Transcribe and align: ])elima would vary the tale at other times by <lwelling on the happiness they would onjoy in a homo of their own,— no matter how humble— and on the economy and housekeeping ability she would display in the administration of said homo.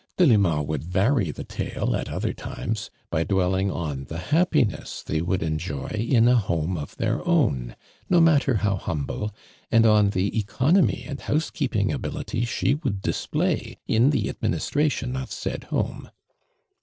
])elima 0.17 0.65
would 0.65 0.83
vary 0.83 1.29
the 1.29 1.43
tale 1.43 1.95
at 1.95 2.09
other 2.09 2.33
times 2.33 2.89
by 3.11 3.23
<lwelling 3.23 3.69
on 3.71 4.05
the 4.05 4.17
happiness 4.17 5.03
they 5.03 5.21
would 5.21 5.41
onjoy 5.41 5.91
in 5.93 6.27
a 6.27 6.35
homo 6.35 6.81
of 6.81 6.95
their 6.95 7.23
own,— 7.27 7.75
no 8.09 8.19
matter 8.19 8.55
how 8.55 8.75
humble— 8.77 9.31
and 9.71 9.85
on 9.85 10.09
the 10.09 10.35
economy 10.35 11.05
and 11.07 11.21
housekeeping 11.21 11.91
ability 11.91 12.43
she 12.45 12.73
would 12.73 12.99
display 12.99 13.77
in 13.87 14.09
the 14.09 14.27
administration 14.27 15.15
of 15.15 15.31
said 15.31 15.65
homo. 15.65 16.09